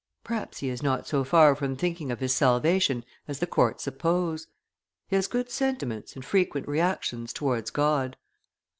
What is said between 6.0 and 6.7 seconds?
and frequent